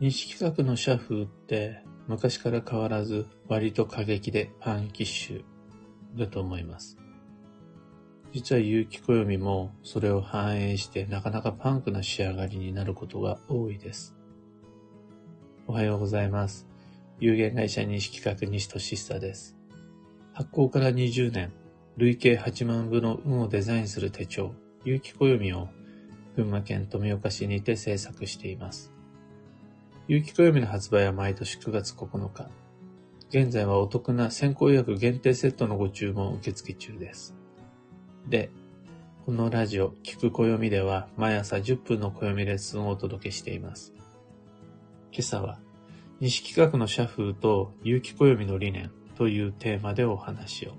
[0.00, 6.96] 西企画の社風って昔から変わらず割と過激でパンキッシュだと思います。
[8.32, 14.16] 実は結城暦もそれを反映してなかなかパンクな仕上がりになることが多いです。
[15.66, 16.66] おはようございます。
[17.18, 19.54] 有限会社西企画西俊久です。
[20.32, 21.52] 発行から20年、
[21.98, 25.68] 累計8万部の運をデザインする手帳、結城暦を
[26.36, 28.94] 群馬県富岡市にて制作しています。
[30.10, 32.48] 有機暦の発売は毎年9月9日。
[33.28, 37.36] 現在はお得な先行予約限定セットのご注文受付中です。
[38.26, 38.50] で、
[39.24, 43.92] このラジオ、聞く暦では毎朝10分の暦レッスンをお届けしています。
[45.12, 45.60] 今朝は、
[46.18, 50.74] 西企画の社風と有機暦の理念というテーマでお話を。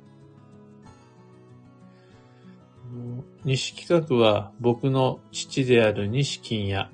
[3.45, 6.89] 西企画は僕の父である西金也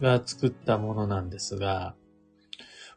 [0.00, 1.94] が作ったものなんですが、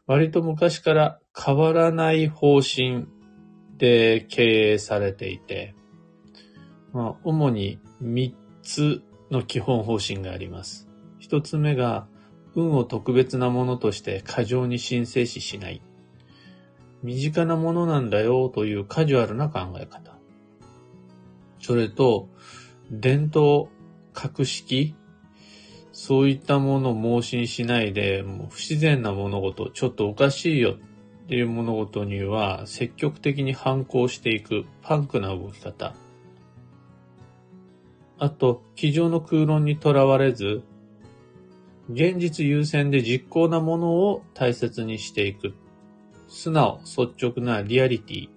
[0.06, 3.06] 割と昔から変わらない方針
[3.76, 5.74] で経営されていて、
[6.92, 10.88] まあ、主に3つの基本方針があります。
[11.20, 12.06] 1つ目が、
[12.54, 15.82] 運を特別なものとして過剰に申請ししない。
[17.02, 20.16] 身近なものなんだよというカジュアルな考え方。
[21.60, 22.28] それと、
[22.90, 23.68] 伝統、
[24.14, 24.94] 格式、
[26.00, 30.76] そういったものを盲信しないで、もう不自然な物事、ちょっとおかしいよ
[31.24, 35.96] っていう物事には積極的に反抗していくパンクな動き方。
[38.16, 40.62] あと、机上の空論にとらわれず、
[41.90, 45.52] 現実優先で実行なものを大切にしていく。
[46.28, 48.28] 素直、率直なリアリティ。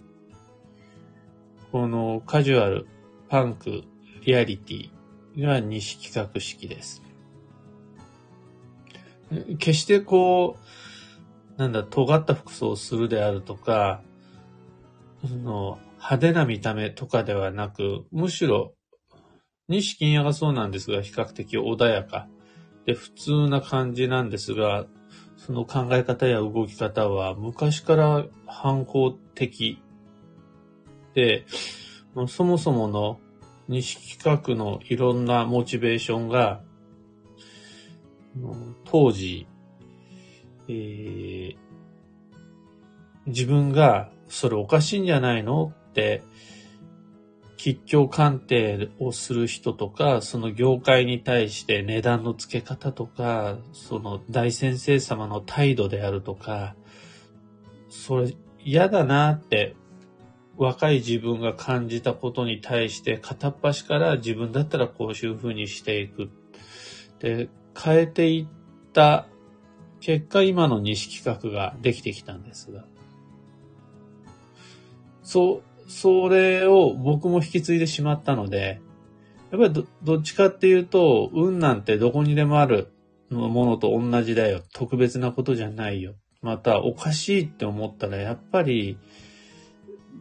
[1.71, 2.87] このカジュアル、
[3.29, 3.83] パンク、
[4.25, 7.03] リアリティが西企画式です。
[9.57, 10.57] 決してこ
[11.57, 14.01] う、なんだ、尖った服装をするであるとか、
[15.21, 18.73] その派手な見た目とかではなく、むしろ、
[19.67, 22.27] 西金屋がそうなんですが、比較的穏やか。
[22.85, 24.85] で普通な感じなんですが、
[25.37, 29.81] その考え方や動き方は昔から反抗的。
[31.13, 31.45] で、
[32.27, 33.19] そもそもの
[33.67, 36.61] 西企画のいろんなモチベーションが
[38.85, 39.47] 当時、
[40.67, 41.55] えー、
[43.27, 46.23] 自分がそれおかしいんじゃないのって、
[47.57, 56.75] 吉祥鑑定をする人とか、その業界に対して値段の付け方とか、その大先生様の態度であるとか、
[57.87, 58.33] それ
[58.63, 59.75] 嫌だなって
[60.57, 66.31] 若い自分が感じたことに対して片っ端から自分だったらこういうふうにしていく。
[67.19, 69.27] で、変えていった
[69.99, 72.85] 結果、今の西企画ができてきたんですが、
[75.23, 78.81] そ、それを僕も引き継いでしまったので、
[79.51, 82.91] やっぱりどどっちかっていうと、運なんてどこにでもある
[83.29, 84.61] ものと同じだよ。
[84.73, 86.15] 特別なことじゃないよ。
[86.41, 88.97] また、おかしいって思ったら、やっぱり、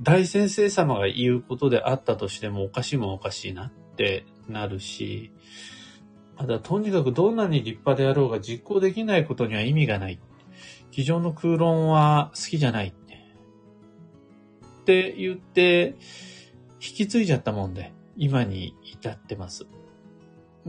[0.03, 5.32] 大先生様が言うことであったとしても、おかしいもおかしいなってなるし、
[6.40, 10.18] ただ、とにかくどんなに立派であろうが実行できないことには意味がない。
[10.90, 12.94] 机上の空論は好きじゃない。
[14.80, 15.96] って言って、
[16.80, 19.66] 引き継いじゃったもんで、今に至ってます。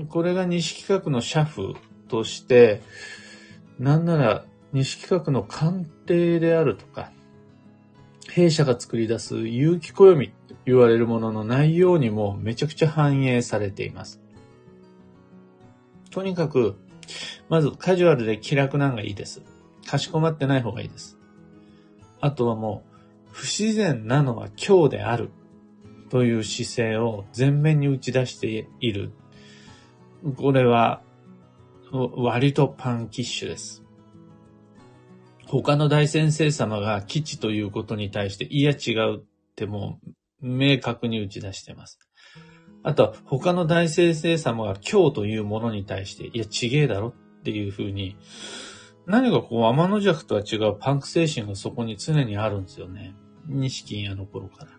[0.09, 1.73] これが西企画の社風
[2.09, 2.81] として、
[3.79, 7.13] なんなら西企画の鑑定であるとか、
[8.29, 14.20] 弊社が作り出す有機暦と言われるものの内容にもめちゃくちゃ反映されています。
[16.11, 16.75] とにかく、
[17.49, 19.41] まずカジュアルで気楽なのがいいです。
[19.88, 21.17] かしこまってない方がいいです。
[22.19, 25.31] あとはもう、不自然なのは今日である
[26.09, 29.11] という姿勢を前面に打ち出している。
[30.38, 31.01] これは、
[31.91, 33.83] 割とパンキッシュです。
[35.45, 39.24] 他の大先生様が基地ということに対して、いや違うっ
[39.56, 40.00] ても
[40.41, 42.00] う明確に打ち出してます。
[42.83, 48.18] あとは他の大先生様が今日というものに対して、いや、ちげえだろっていうふうに、
[49.06, 53.16] 何かこう、天の弱とは違うパンク精神がそこに常にあるんですよね。
[53.48, 54.72] 錦屋の頃から。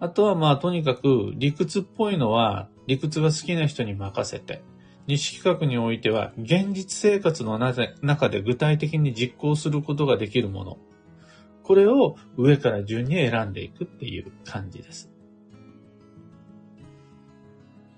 [0.00, 4.62] あとはまあ、とにかく理屈っぽいのは、理屈が好きな人に任せて、
[5.06, 10.78] 西企画においては、現実生活の中で具体的に実行することができるもの。
[11.62, 15.11] これを上から順に選んでいくっていう感じです。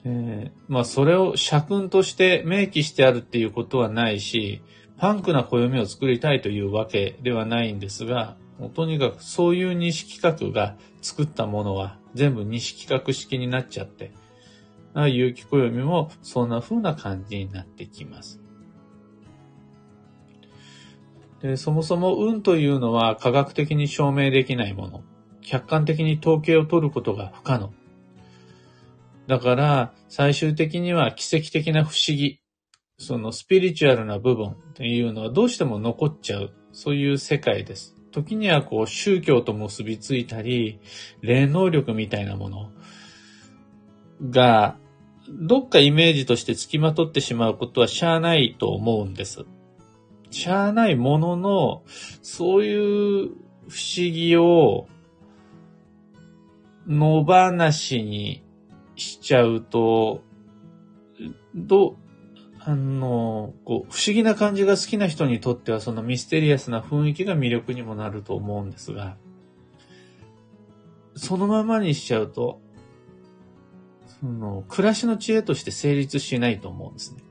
[0.04, 4.62] えー、まあそれを社訓として明記してあるっていうことはないし、
[4.98, 8.36] パンクな暦を作りたいというわけではないんですが、
[8.74, 14.12] とにかくそういう西企画が作ったものは全部西企画式になっちゃって、
[14.94, 18.40] 有機暦もそんな風な感じになってきます。
[21.42, 25.02] でそもそも運というのは科学的に証明できないもの。
[25.42, 27.72] 客観的に統計を取ることが不可能。
[29.26, 32.40] だから、最終的には奇跡的な不思議、
[32.98, 37.96] そのスピリチュアルな部分っていうのはどうしても残っちゃう、そういう世界です。
[38.12, 40.78] 時にはこう宗教と結びついたり、
[41.20, 42.70] 霊能力みたいなもの
[44.30, 44.76] が、
[45.28, 49.44] どっかイメージとして付きまとってしまうことはしゃあないと思うんです。
[50.30, 51.82] しゃあないものの、
[52.22, 53.28] そういう
[53.68, 54.86] 不思議を
[56.86, 58.43] 野放しに
[58.96, 60.22] しちゃうと、
[61.54, 61.96] ど、
[62.60, 69.16] あの、こう、不思議な感じが好きな人にとってはそのミステリアスな雰囲気が魅力にもなると思うんですが、
[71.16, 72.60] そのままにしちゃうと、
[74.20, 77.22] その、暮らしの知恵として成立しないと思うんですね。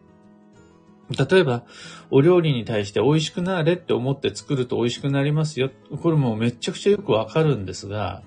[1.09, 1.63] 例えば、
[2.11, 5.69] お料理に対して美味しくなれって思って作ると美味しくなりますよ。
[6.01, 8.23] これもめちゃくちゃよくわかるんですが、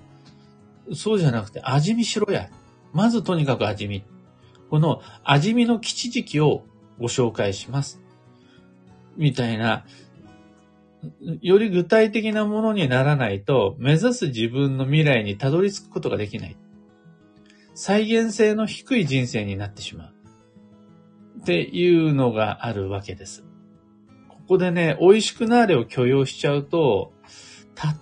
[0.93, 2.49] そうじゃなくて味見しろや。
[2.93, 4.03] まずとにかく味見。
[4.69, 6.63] この味見の吉時期を
[6.99, 8.01] ご紹介します。
[9.15, 9.85] みたいな、
[11.41, 16.57] より具体的なものにならないと、目指す自分の未来にたどり着くことができない。
[17.73, 20.13] 再現性の低い人生になってしまう。
[21.41, 23.45] っていうのがあるわけです。
[24.29, 27.13] ここでね、美味しくなれを許容しちゃうと、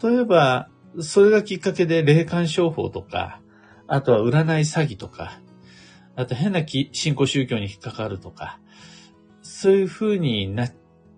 [0.02, 3.42] 例えば、それがきっかけで霊感商法とか、
[3.88, 5.40] あとは占い詐欺とか、
[6.16, 8.60] あと変な信仰宗教に引っかかるとか、
[9.42, 10.74] そういう風になっ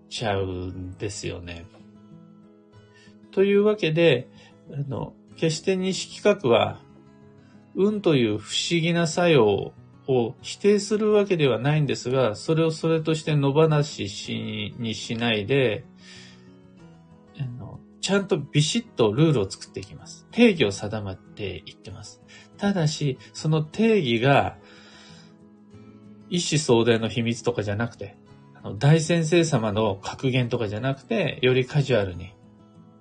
[0.08, 1.66] ちゃうんですよね。
[3.30, 4.28] というわけで、
[4.72, 6.80] あの、決して西企画は、
[7.74, 9.72] 運という不思議な作用
[10.08, 15.84] を否定するわけではないんですが、それをそれとして野放ししにしないで、
[18.08, 20.26] ちゃんとビシッとルールを作っていきます。
[20.30, 22.22] 定義を定まっていってます。
[22.58, 24.56] ただし、その定義が、
[26.28, 28.16] 一子相伝の秘密とかじゃなくて、
[28.54, 32.34] あの大先生様の格言とかじゃなくて、よりカジュアルに、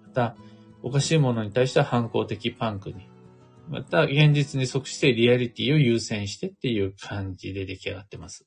[0.06, 0.36] また、
[0.83, 3.09] おかしいものに対しては反抗的パンクに、
[3.68, 8.45] また、現実に即してリアリティを優先してっていう感じで出来上がってます。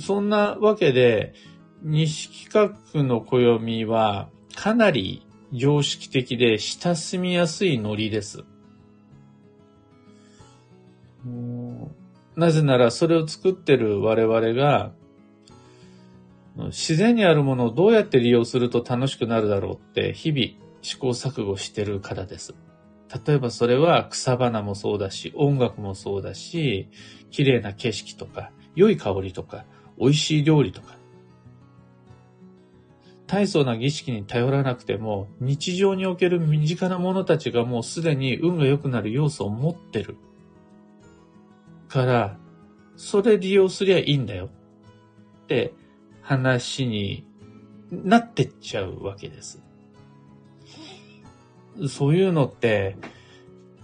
[0.00, 1.34] そんなわけで、
[1.82, 8.44] 西企画の暦はかなり常識的で親しみやすいノリです。
[12.36, 14.92] なぜならそれを作ってる我々が
[16.56, 22.54] 自然にあるものをどうやって利用すると楽しくなるだろうって日々試行錯誤してるからです。
[23.26, 26.88] 例えばそれは草花もそうだし、音楽もそうだし、
[27.30, 29.64] 綺麗な景色とか、良い香りとか、
[29.98, 30.96] 美味しい料理とか、
[33.30, 40.16] 大層な儀式に頼らなくても、日常における身近な者たちがもうすでに運が良くなる要素を持ってる。
[41.86, 42.38] から、
[42.96, 44.50] それ利用すりゃいいんだよ。
[45.44, 45.72] って
[46.22, 47.24] 話に
[47.92, 49.62] なってっちゃうわけです。
[51.88, 52.96] そういうのって、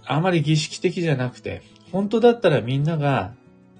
[0.05, 3.37] あまり儀式的じゃなくて、本当だったらみんなが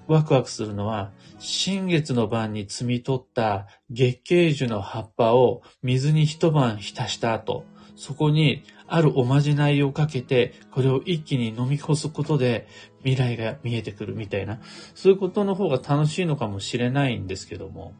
[0.07, 7.63] ワクワクするのは、新月の晩に摘み取った月桂樹の葉っぱを水に一晩浸した後、
[7.95, 12.67] そこにあるおまじないをかけて、これを一気に飲み干すことで
[13.03, 14.59] 未来が見えてくるみたいな、
[14.95, 17.93] そういうことの方が楽しいのかもしれないんですけども、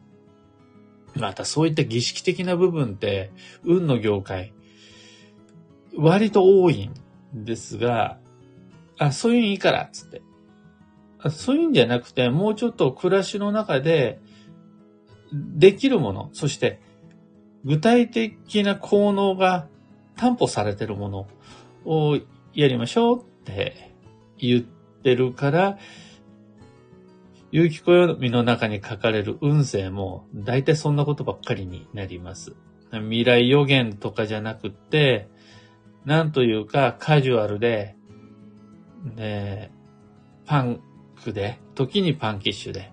[1.14, 3.30] またそういった儀式的な部分って、
[3.64, 4.52] 運の業界、
[5.96, 6.90] 割と多い
[7.34, 8.18] んですが、
[8.98, 10.22] あ、そういうのいいから、つって。
[11.30, 14.20] そういうんじゃなくて、もうちょっと暮らしの中で
[15.32, 16.80] できるもの、そして
[17.64, 19.68] 具体的な効能が
[20.16, 21.26] 担保されてるもの
[21.84, 22.18] を
[22.54, 23.92] やりましょうって
[24.38, 25.78] 言ってるから、
[27.50, 32.54] 有機暦の中に書かれる運勢も大体そんなことばっかりになります。
[32.92, 35.28] 未来予言とかじゃなくて、
[36.04, 37.96] なんというかカジュアルで、
[39.16, 39.72] ね、
[40.46, 40.80] パン
[41.22, 42.92] クで、時にパンキッシュで、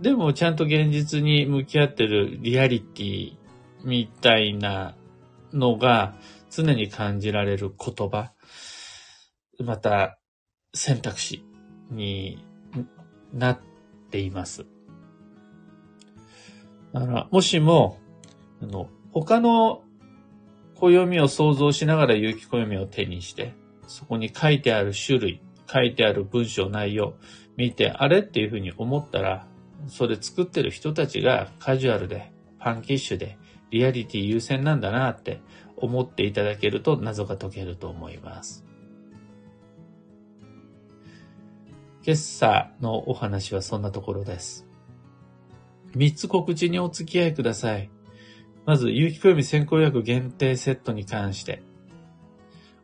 [0.00, 3.36] でもちゃんと現実に向き合ってるリアリティ
[3.84, 4.96] みたいな
[5.52, 6.14] のが
[6.50, 8.32] 常に感じられる言葉、
[9.60, 10.18] また
[10.74, 11.44] 選択肢
[11.90, 12.44] に
[13.32, 13.60] なっ
[14.10, 14.66] ています。
[16.92, 17.98] だから、もしも、
[18.62, 19.82] あの、他の
[20.74, 23.54] 暦を想像しながら有機暦を手にして、
[23.86, 25.42] そこに書いてある種類、
[25.72, 27.14] 書いてある文章内容、
[27.56, 29.46] 見て、あれっていうふうに思ったら、
[29.88, 33.38] それ作ってる人たちがカジュアルで、ファンキッシュで、
[33.70, 35.40] リアリティ優先なんだなって
[35.76, 38.64] 思っていただけると謎が解けると思います。
[42.04, 44.66] 今朝のお話はそんなところです。
[45.94, 47.90] 三つ告知にお付き合いください。
[48.64, 51.62] まず、有機暦先行予約限定セットに関して。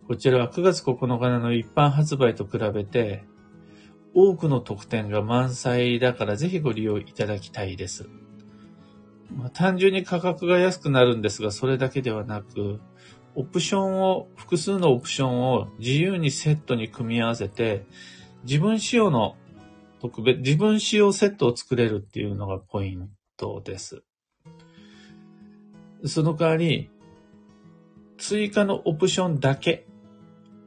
[0.07, 3.25] こちらは9月9日の一般発売と比べて、
[4.15, 8.09] 多くの特典が満載だからぜひご利用いただきたいです。
[9.35, 12.81] まあ、単純に価格が安くなるんですが、それだけではなく、
[13.35, 17.87] オプションを、複数のオプションを自由にセットに組み合わせて、
[18.45, 19.37] 自分仕様の
[20.01, 24.03] 特別、自分仕様セットを作れるっていうのがポイントです。
[26.07, 26.91] その代わり、
[28.17, 29.87] 追加のオプションだけ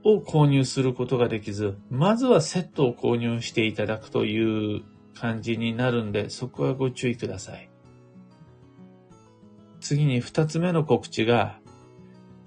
[0.04, 7.70] を購入することができず、まずはセットを購入していただくという感じになるんで、そこはご注意ください。
[9.80, 11.60] 次に二つ目の告知が、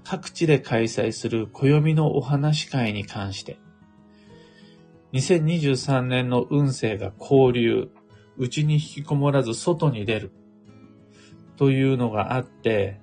[0.04, 3.58] 各地で開催する暦のお話会に関して、
[5.12, 7.90] 2023年の運勢が交流、
[8.36, 10.32] 内に引きこもらず外に出る、
[11.56, 13.00] というのがあって、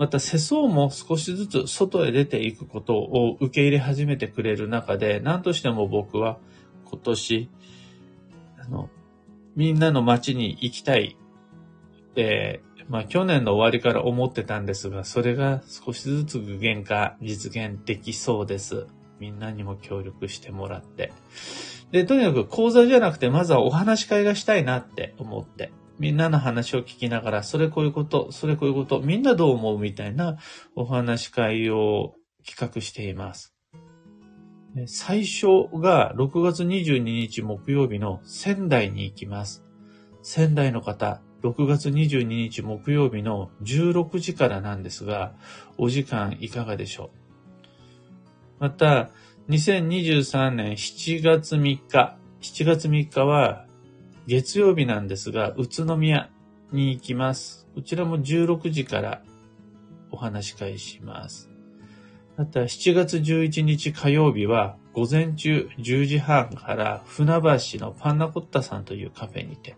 [0.00, 6.38] また世相も少しずつ外へ出ていくことを受け入れ始めてくれる中で、何としても僕は
[6.86, 7.50] 今年、
[8.58, 8.88] あの、
[9.56, 11.18] みんなの街に行きたい、
[12.16, 18.86] えー、まあ去年の終わりから思ってたんですが、それが少しずつ具現化、実現できそうです。
[19.18, 21.12] みんなにも協力してもらって。
[21.92, 25.72] で、とにかく講座じゃなくて、まずはお話し会がしたいなって思って。
[26.00, 30.38] みんなの話を聞きながら、それこういうこと、それこういうこと、みんなどう思うみたいな
[30.74, 32.14] お話し会を
[32.44, 33.54] 企画しています。
[34.86, 39.62] 最初が6月22日木曜日の仙台に行きます。
[40.22, 45.34] 仙台の方、6月22日木曜日の16時からなんですが、
[45.76, 47.10] お時間いかがでしょ
[48.58, 48.60] う？
[48.60, 49.10] また、
[49.50, 53.66] 2023年7月3日、7月3日は
[54.26, 56.30] 月曜日なんですが、宇都宮
[56.72, 57.66] に行きます。
[57.74, 59.22] こちらも16時から
[60.10, 61.50] お話し会します。
[62.36, 69.76] また、7月11日火曜日は、午前中10時半から船橋のパンナコッタさんというカフェにて、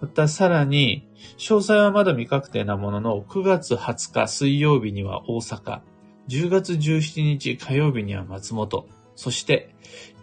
[0.00, 5.80] またさらに、詳細はまだ未確定なものの、9月20日水曜日には大阪、
[6.28, 9.74] 10月17日火曜日には松本、そして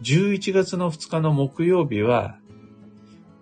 [0.01, 2.39] 11月の2日の木曜日は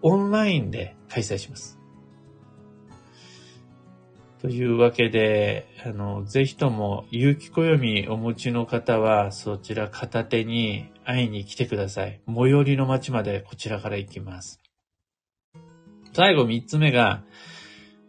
[0.08, 1.80] オンラインで開催します。
[4.40, 12.22] というわけで、あの、ぜひとも、有機暦お持ちの方は、そちら片手に会いに来てください。
[12.28, 14.62] 最寄りの町までこちらから行きます。
[16.14, 17.24] 最後三つ目が、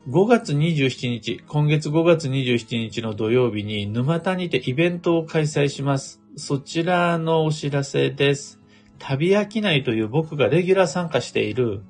[0.07, 6.21] 5月27日、今月5月27日の土曜日に沼田にてイベントを開催します。
[6.37, 8.61] そちらのお知らせです。
[8.99, 11.83] 旅飽きないという僕がレギュラー参加している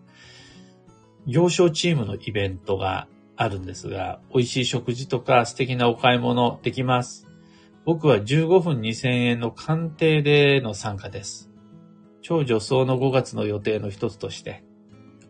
[1.26, 7.26] 行商チームのイベントがあるんですが、美味しい食事とか素敵なお買い物できます。
[7.84, 11.50] 僕は15分2000円の鑑定での参加です。
[12.22, 14.64] 超女装の5月の予定の一つとして、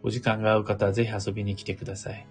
[0.02, 2.26] お時間が合う方はぜひ遊びに来てください。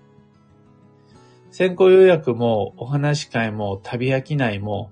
[1.51, 4.91] 先行予約もお話し会も旅飽きないも、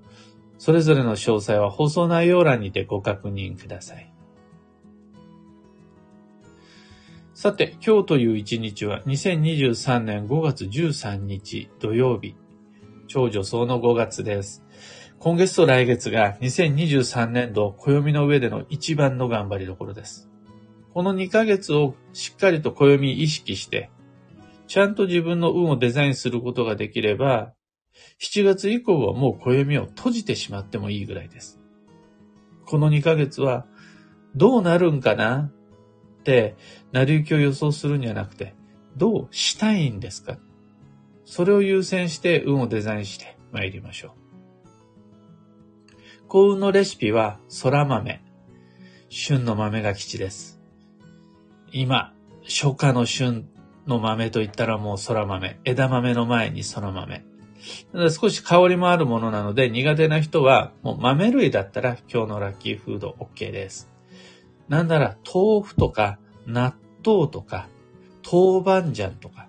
[0.58, 4.13] それぞれの詳細は放送内容欄にてご確認ください。
[7.44, 12.36] さて、今日という一日は2023年5月13日土曜日。
[13.06, 14.64] 超女装の5月です。
[15.18, 20.30] 今月と来月が2023年度暦の上での一番の頑張りどころです。
[20.94, 23.90] この2ヶ月をしっかりと暦意識して、
[24.66, 27.52] ちゃんと自分の運をデザインすることができれば、
[28.22, 31.60] 7月以降はもう暦を閉じてしまってもいいぐらいです。
[32.64, 33.66] この2ヶ月は
[34.34, 35.52] どうなるんかな、
[36.92, 38.54] 成り行きを予想するんじゃなくて、
[38.96, 40.38] どうしたいんですか？
[41.24, 44.10] それを優先して運をデザインして参りましょう。
[46.28, 48.22] 幸運のレシピは空豆。
[49.08, 50.60] 旬の豆が吉です。
[51.70, 52.12] 今、
[52.42, 53.48] 初夏の旬
[53.86, 55.60] の豆といったらもう空豆。
[55.64, 57.24] 枝豆の前に空豆。
[58.10, 63.90] 少し香りもあるものなので苦手な人はもう豆類だったら今日のラッキーフード OK です。
[64.68, 67.68] なんなら豆腐とか納豆とか
[68.24, 69.48] 豆板醤とか、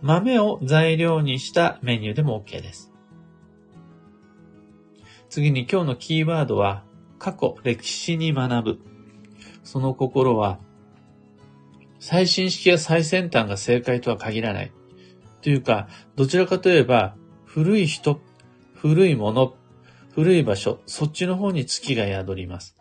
[0.00, 2.92] 豆を材料にしたメニューでも OK です。
[5.28, 6.84] 次に今日のキーワードは、
[7.18, 8.78] 過去、歴史に学ぶ。
[9.64, 10.60] その心は、
[11.98, 14.72] 最新式や最先端が正解とは限らない。
[15.42, 18.20] というか、どちらかといえば、古い人、
[18.74, 19.56] 古いもの、
[20.14, 22.77] 古い場所、そっちの方に月が宿ります。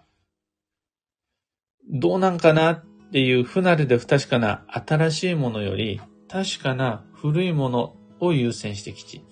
[1.89, 9.23] どうなんかなっていう不慣れで不確かな新しいものより、確かな古いものを優先してきち。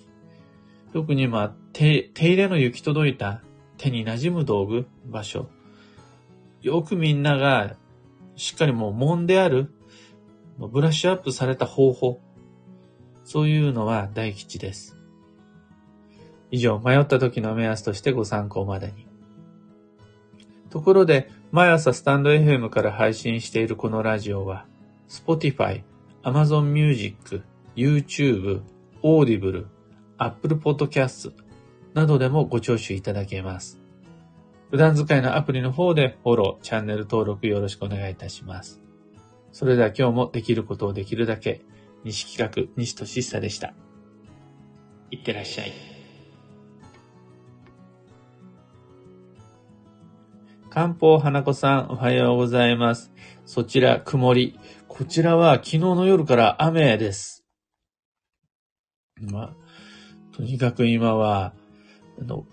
[0.92, 3.42] 特にまあ、手、手入れの行き届いた
[3.76, 5.50] 手に馴染む道具、場所。
[6.62, 7.76] よくみんなが
[8.34, 9.70] しっかりもう揉んである、
[10.58, 12.20] ブラッシュアップされた方法。
[13.24, 14.96] そういうのは大吉です。
[16.50, 19.06] 以上、迷った時の目安としてご参考までに。
[20.70, 24.66] ところで、毎朝スタンド FM から配信しているこのラジオは、
[25.08, 25.84] Spotify、
[26.22, 27.40] Amazon Music、
[27.74, 28.60] YouTube、
[29.02, 29.64] Audible、
[30.18, 31.32] Apple Podcast
[31.94, 33.78] などでもご聴取いただけます。
[34.70, 38.82] 普段使いのアプリの方でフォロー、チャンネル登録よろしくお願いいたします。
[39.50, 41.62] それでは今日もできることをできるだけ、
[42.04, 43.72] 西企画、西俊久でした。
[45.10, 45.95] いってらっしゃい。
[50.76, 53.10] 漢方花子さん、おはようございます。
[53.46, 54.60] そちら、曇り。
[54.88, 57.46] こちらは昨日の夜から雨です。
[59.18, 61.54] まあ、とにかく今は、
[62.20, 62.44] あの、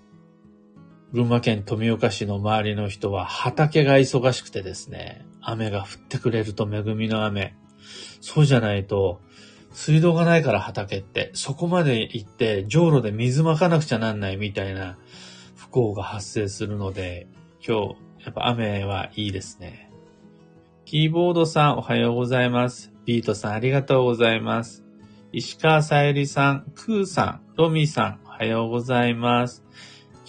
[1.12, 7.58] 群馬県富岡市の周りの人は畑が忙しくてですね、雨が降ってくれると恵みの雨。
[8.22, 9.20] そうじゃないと、
[9.74, 14.98] 水道がないから畑って、そこまで行って、上路で水まかなくちゃなんないみたいな
[15.58, 17.28] 不幸が発生するので、
[17.66, 19.92] 今日、やっぱ雨はいいですね。
[20.86, 22.94] キーボードさんおはようございます。
[23.06, 24.84] ビートさんありがとうございます。
[25.34, 29.64] 石川さゆりさん、クーさん、ロミーさんおはようございます。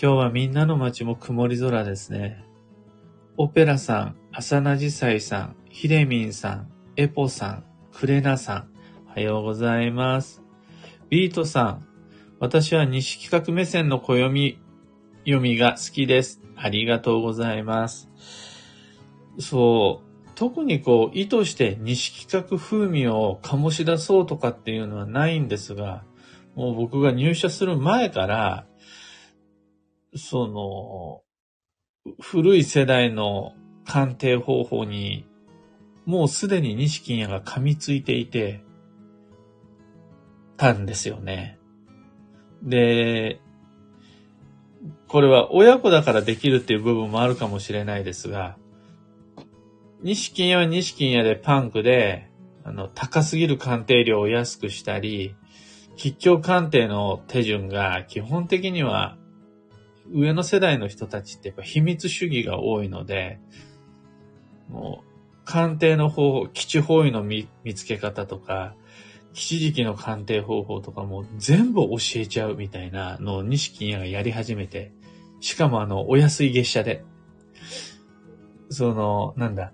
[0.01, 2.45] 今日はみんなの街も曇り空ですね。
[3.37, 8.68] オペラさん、浅名じさいさん、ひれみんさん、エポさん、クレナさん、
[9.09, 10.42] おはようございます。
[11.11, 11.87] ビートさん、
[12.40, 14.59] 私は西企画目線の暦
[15.25, 16.43] 読みが好きです。
[16.57, 18.09] ありがとうございます。
[19.38, 26.05] そう、特にこう、意図して西企画風味を醸し出そうとかっていうのはないんですが、
[26.55, 28.67] もう僕が入社する前から、
[30.17, 30.47] そ
[32.07, 35.27] の、古い世代の鑑定方法に、
[36.07, 38.62] もうすでに西金屋が噛みついていて、
[40.57, 41.59] たんですよね。
[42.62, 43.40] で、
[45.09, 48.57] これは親子だからできるっていう部分もあるかもしれないですが、
[50.03, 52.31] 西金屋は西金屋でパンクで、
[52.64, 55.35] あの、高すぎる鑑定料を安くしたり、
[55.97, 59.16] 吉祥鑑定の手順が基本的には
[60.12, 63.38] 上の世代の人たちってやっぱ秘密主義が多いので、
[64.68, 68.75] もう、鑑定の方法、基地方位の見見つけ方とか、
[69.35, 74.92] 基地時期の鑑定方法とかも全部教えちゃうみたいなのを西金屋がやり始めて、
[75.40, 77.05] しかもあの、お安い月謝で、
[78.70, 79.73] その、なんだ、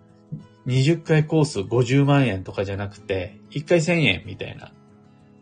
[0.67, 4.73] 20回コース50万円とかじゃなくて、1回1000円みたいな。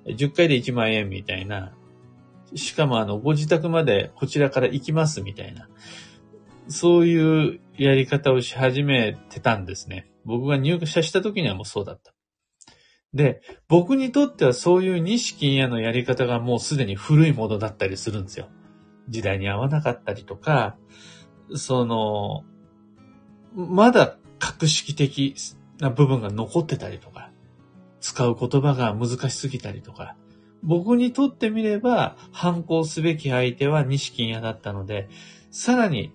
[0.07, 1.73] 10回で1万円みたいな。
[2.55, 5.69] しかもあの、ご自宅までこちらから行きますみたいな。
[6.69, 10.11] そういうやり方をし始めてたんですね。
[10.25, 12.13] 僕が入社した時にはもうそうだった。
[13.15, 18.49] で、僕にとってはそういう西金屋のやり方がもうすでに古いものだったりするんですよ。
[19.09, 20.77] 時代に合わなかったりとか、
[21.55, 22.45] その、
[23.55, 25.35] まだ格式的
[25.81, 27.31] な部分が残ってたりとか、
[28.01, 30.17] 使う言葉が難しすぎたりとか、
[30.63, 35.09] 僕にとってみれば反抗すべき相手は西金屋だったので、
[35.51, 36.13] さらに、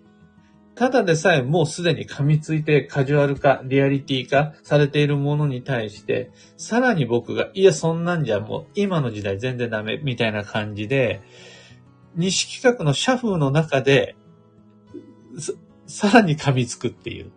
[0.75, 11.21] ただでさえもうすでに噛みついてカジュアル化、リアリティ化されているものに対して、さらに僕が、いや、そんなんじゃもう今の時代全然ダメ、みたいな感じで、
[12.15, 14.15] 西企画の社風の中で、
[15.85, 17.31] さらに噛みつくっていう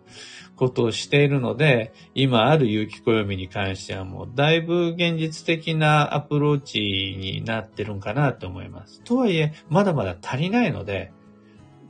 [0.55, 9.01] ことをしているので、今ある有機暦に関してはもうだいぶ現実的なアプローチになってるんかなと思います。
[9.03, 11.11] とはいえ、まだまだ足りないので、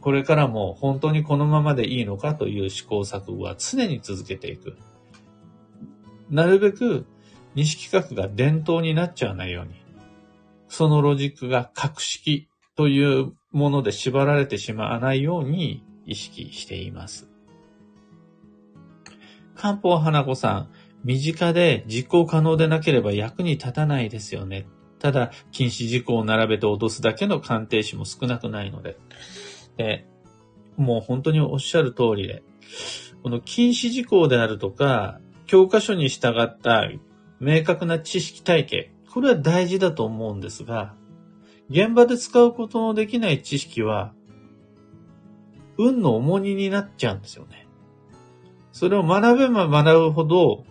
[0.07, 4.77] これからも本当にこのままでいいのかという試行錯誤は常に続けていく。
[6.29, 7.05] なるべく
[7.55, 9.73] 西企画が伝統になっちゃわないように、
[10.69, 17.27] そのロジックが格式というもので縛られてしまわないように意識しています。
[19.55, 20.69] 漢方花子さん、
[21.03, 24.67] 身近で実行可能でなければ役に立たないですよね。
[24.99, 28.97] ただ、禁止事項を並べて脅すだけの鑑定士も少なくないので。
[29.77, 30.05] で、
[30.75, 32.43] もう本当におっしゃる通りで、
[33.23, 36.89] この禁止事項であるとか、教科書に従った
[37.39, 40.93] 明確な知識体系、これは大事だと思うんですが、
[41.69, 44.13] 現場で使うことのできない知識は、
[45.77, 47.67] 運の重荷になっちゃうんですよね。
[48.71, 50.65] それを学べば学ぶほど、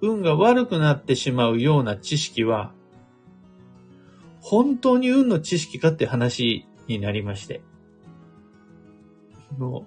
[0.00, 2.72] 運が悪くなってしまうような知識は、
[4.40, 7.62] 本当に運の知識かって話になりまして。
[9.58, 9.86] の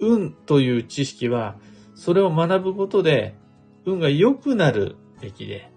[0.00, 1.56] 運という知識は、
[1.94, 3.34] それを学ぶことで、
[3.84, 5.70] 運が良くなるべきで、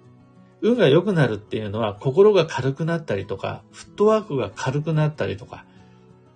[0.61, 5.65] 運が良くなるっていうのは、心が軽くなったりとか、フットワークが軽くなったりとか、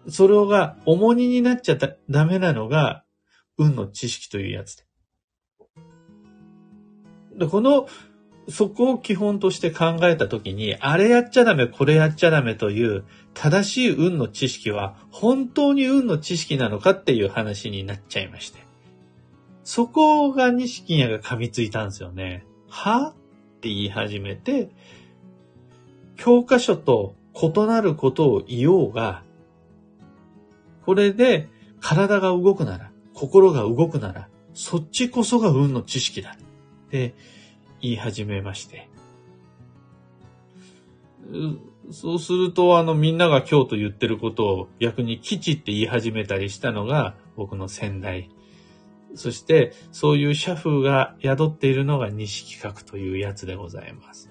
[0.09, 1.77] それが重荷になっちゃ
[2.09, 3.03] ダメなのが、
[3.57, 4.83] 運の知識というやつで。
[7.39, 7.87] でこの、
[8.49, 18.59] そこを基本として考えたときに、あれやっちゃダメ、これやっちゃダメという正しい運の知識は、本当に運の知識なのかっていう話になっちゃいまして。
[19.63, 22.45] そこが錦屋が噛みついたんですよね。
[22.69, 23.13] はっ
[23.59, 24.69] て言い始めて、
[26.15, 29.23] 教科書と異なることを言おうが、
[30.85, 31.49] これで
[31.81, 36.37] 体が動くなら、心が動くなら、そっちこそが運の知識だ。
[36.87, 37.13] って
[37.81, 38.89] 言い始めまして。
[41.91, 48.29] そうすると、あの、みんなが今日と言ってることを逆に基地って言い始めたりしたのが僕の先代
[49.15, 54.29] そして、そういう社風が宿っているのが西企画というやつでございます。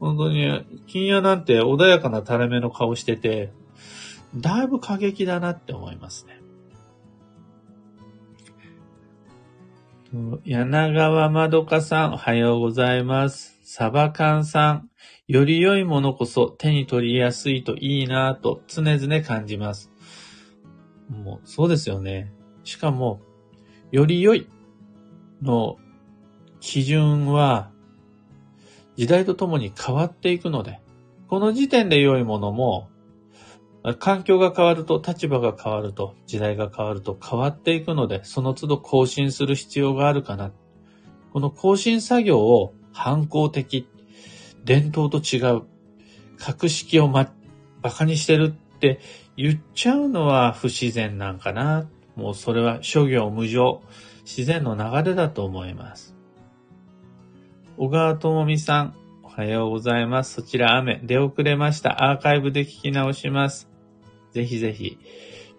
[0.00, 3.52] 本当に、金屋なんて穏やかな垂れ目の顔してて、
[4.34, 6.40] だいぶ過激だなって思いますね。
[10.44, 13.58] 柳川まどかさん、おはようございます。
[13.64, 14.90] サバカンさん、
[15.28, 19.92] より良いものこそ手に取りやすいといいなぁと常々感じます。
[21.10, 22.32] もう、そうですよね。
[22.64, 23.20] しかも、
[23.92, 24.48] より良い
[25.42, 25.76] の
[26.60, 27.70] 基準は
[28.96, 30.80] 時代とともに変わっていくので、
[31.28, 32.88] この時点で良いものも、
[33.94, 40.52] 環境が変わると、立場が変わると、時代が変わると変わっていくので、その都度更新する必要があるかな。
[41.32, 43.88] この更新作業を反抗的、
[44.64, 45.62] 伝統と違う、
[46.38, 47.32] 格式をま、
[47.82, 49.00] 馬鹿にしてるって
[49.36, 53.82] 言っちゃうのは不自然なんかなもうそれは諸行無常、
[54.24, 56.16] 自然の流れだと思います。
[57.76, 60.32] 小川智美さん、おはようございます。
[60.32, 62.10] そちら雨、出遅れました。
[62.10, 63.75] アーカイブで聞き直します。
[64.36, 64.98] ぜひぜひ。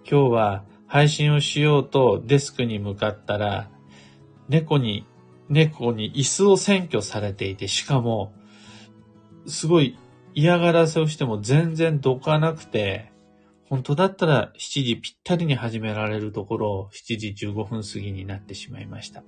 [0.10, 3.72] 今日は配信をしようとデスクに向かったら、
[4.50, 5.08] 猫に、
[5.50, 8.34] 猫に椅子を占拠されていて、しかも、
[9.48, 9.98] すごい
[10.36, 13.12] 嫌がらせをしても全然どかなくて、
[13.68, 19.24] 本当だったら7時ぴったりに始められるところ、7時15分過ぎになってしまいました。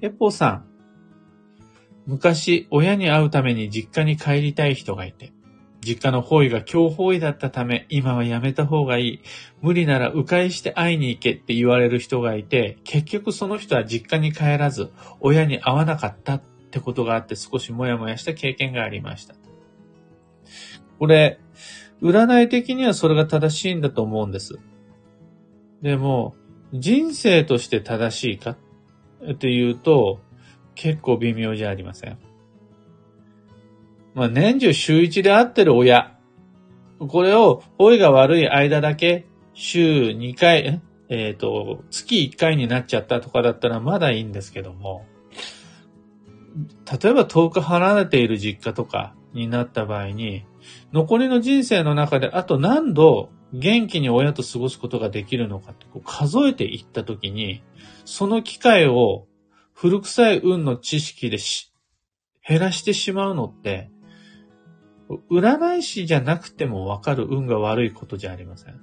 [0.00, 0.68] エポさん、
[2.06, 5.33] 昔親に会うために実家に帰りたい人がいて、
[5.84, 9.20] 実家の方位が強方位だったため、今はやめた方がいい。
[9.60, 19.34] 無理なら迂回して会いに行けって言われる人がいて、結局その人は実家に帰らず、親に会わなかったってことがあって少しもやもやした経験がありました。
[20.98, 21.38] これ、
[22.02, 24.58] 占い的にはそれが正しいんだと思うんです。
[25.82, 26.34] でも、
[26.72, 28.56] 人生として正しいか
[29.30, 30.20] っていうと、
[30.74, 32.18] 結構微妙じゃありません。
[34.14, 36.16] まあ、年中週一で会ってる親。
[36.98, 45.04] これを、老いが悪い間だけ、週2回、えっ、ー、と、月1回になっちゃったとかだったらまだいいんですけども、
[47.02, 50.46] 例えば遠く離れている実家とかになった場合に、
[50.92, 57.62] 残りの人生の中であと何度元気に親と過ごすことができるのかってこう数えていったときに、
[58.04, 59.26] その機会を
[59.72, 61.72] 古臭い運の知識でし
[62.46, 63.90] 減らしてしまうのって、
[65.30, 68.80] 占い師じゃなくてもわかる運が悪いことじゃありません。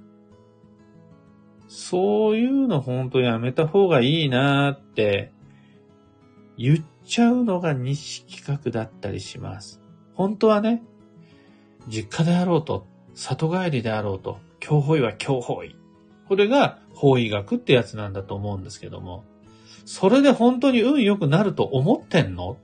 [1.68, 5.32] そういうのほんとやめた方がいいなーって
[6.58, 9.80] 言っちゃうのが西企画だったりします。
[10.14, 10.82] 本当はね、
[11.88, 15.74] 実家であろうと、里帰りであろうと、教法医は教法医。
[16.28, 19.24] これが法医学ってやつなんだと思うんですけども、
[19.84, 22.56] それで本当に運良くなると思ってんの？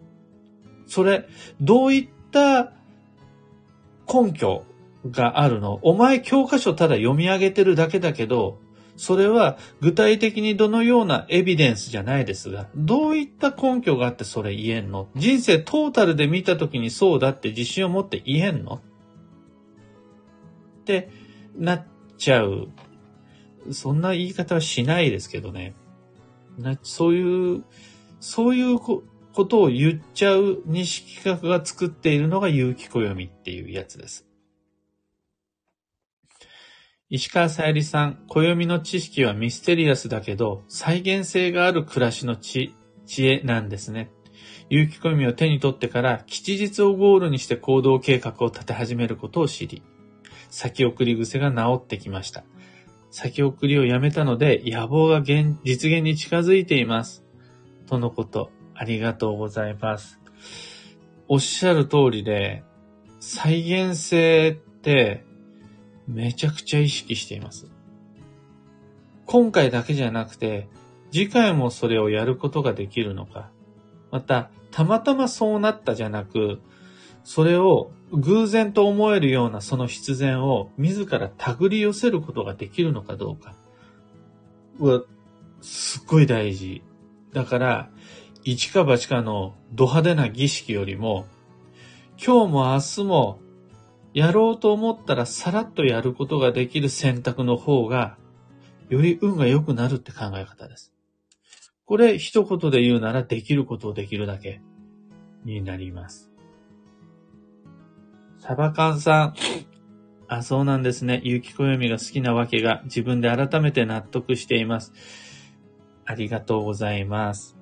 [0.87, 1.27] それ、
[1.61, 2.73] どういった
[4.13, 4.65] 根拠
[5.11, 8.59] があるのお前教科書ただ読み上げてるだけだけど、
[8.97, 15.09] それは具体的にどのようなエビデンスじゃないですが、どういった根拠があってそれ言えんの？
[15.15, 18.81] 人生トータルで見た時にそうだって自信を持って言えんの？
[20.81, 21.11] って
[21.57, 22.69] なっちゃう。
[23.71, 25.77] そんな言い方はしないですけどね。
[26.59, 27.65] なそういう、
[28.19, 28.79] そういう
[29.39, 34.27] ことを言っちゃう西企画が作っているのが有機暦っていうやつです。
[37.09, 42.75] 石川さゆりさん、暦の知識はミステリアスだけど、再現性がある暮らしの知
[43.07, 44.11] 知恵なんですね。
[44.71, 49.85] 有機暦を手に取ってから吉日をゴールにして行動計画を立て始めることを知り、
[50.51, 52.43] 先送り癖が治ってきました。
[53.13, 57.25] 先送りをやめたので野望が現実現に近づいています。
[57.87, 60.21] とのこと、ありがとうございます。
[61.27, 62.63] おっしゃる通りで、
[63.19, 65.25] 再現性って
[66.07, 67.67] めちゃくちゃ意識しています。
[69.27, 70.69] 今回だけじゃなくて、
[71.11, 73.51] 次回もそれをやることができるのか。
[74.13, 76.61] また、たまたまそうなったじゃなく、
[77.25, 83.57] それを偶然と思えるようなその必然を自ら手繰り寄せることができるのかどうか。
[84.79, 85.03] は、
[85.63, 86.83] すっごい大事。
[87.33, 87.91] だから、
[88.51, 91.27] 一か八かのド派手な儀式よりも、
[92.17, 93.41] 今日も明日も
[94.15, 98.17] やろうと思ったらさらっとやることができる選択の方が、
[98.89, 100.95] より運が良くなるって考え方です。
[101.85, 104.63] これ一言で言うならできることをできるだけ
[105.45, 106.31] になります。
[108.39, 109.35] サバカンさん。
[110.27, 111.21] あ、そうなんですね。
[111.23, 114.95] ゆきこよみが好きなわけが自分で改めて納得しています。
[116.07, 117.58] ありがとうございます。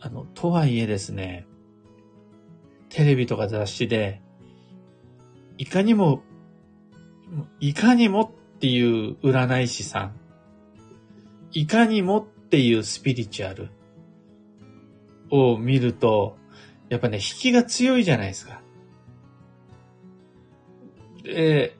[0.00, 1.46] あの、とはいえですね、
[2.88, 4.20] テレビとか雑誌で
[5.60, 6.22] いかにも、
[7.60, 10.14] いかにもっていう占い師さん、
[11.52, 13.68] いかにもっていうスピリチュアル
[15.30, 16.38] を見ると、
[16.88, 18.62] やっぱね、引きが強いじゃないですか。
[21.22, 21.76] で、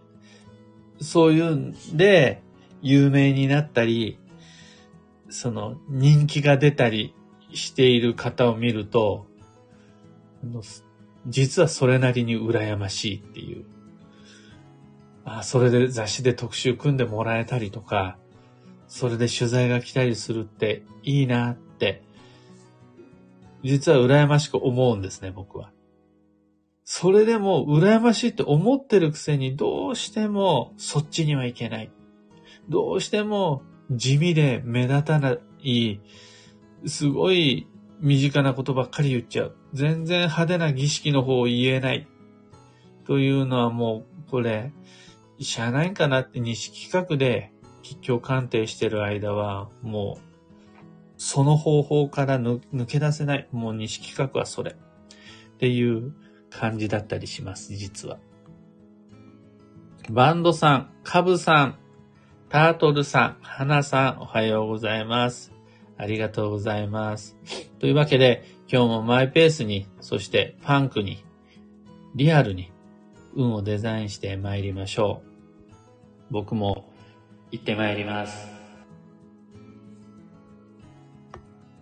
[1.01, 2.43] そういうんで、
[2.83, 4.19] 有名になったり、
[5.31, 7.15] その人気が出たり
[7.55, 9.27] している方を見ると、
[11.27, 13.65] 実はそれなりに羨ましいっていう。
[15.25, 18.17] あそれで雑誌で特集組んでもらえたりとか、
[18.89, 22.03] それで取材が来たりするっていいなって、
[23.63, 25.71] 実は羨ましく思うんですね、僕は。
[26.85, 31.93] それでも羨ましいって思ってるくせにどうしてもそっちにはいけない。
[32.69, 36.01] どうしても地味で目立たない、
[36.87, 37.67] すごい
[38.01, 39.57] 身近なことばっかり言っちゃう。
[39.73, 42.09] 全然派手な儀式の方を言えない。
[43.07, 44.73] というのはもう、これ、
[45.39, 50.31] しゃあないかなって西企画で吉祥鑑定してる間は、もう、
[51.17, 53.49] その方法から抜け出せない。
[53.53, 54.73] もう西企画はそれ。
[54.73, 56.15] っていう
[56.49, 58.19] 感じだったりします、実は。
[60.09, 61.79] バンドさん、カブさん、
[62.49, 65.60] タートルさん、花さん、おはようございます。
[66.01, 67.37] ありがとうございます。
[67.79, 71.23] というわけで、今日もマイペースに、そしてファンクに、
[72.15, 72.73] リアルに、
[73.35, 75.23] 運をデザインして参りましょ
[76.31, 76.33] う。
[76.33, 76.91] 僕も
[77.51, 78.50] 行って参ります。